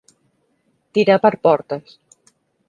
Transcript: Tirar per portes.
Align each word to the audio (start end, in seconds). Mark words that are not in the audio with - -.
Tirar 0.99 1.19
per 1.27 1.33
portes. 1.49 1.95